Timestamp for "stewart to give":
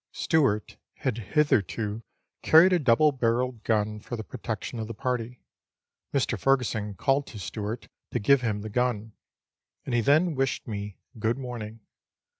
7.37-8.41